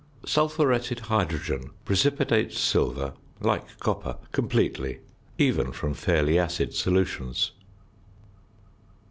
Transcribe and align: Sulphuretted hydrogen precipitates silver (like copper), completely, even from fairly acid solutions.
Sulphuretted 0.25 1.01
hydrogen 1.01 1.69
precipitates 1.85 2.57
silver 2.59 3.13
(like 3.39 3.63
copper), 3.79 4.17
completely, 4.31 4.97
even 5.37 5.71
from 5.71 5.93
fairly 5.93 6.39
acid 6.39 6.73
solutions. 6.73 7.51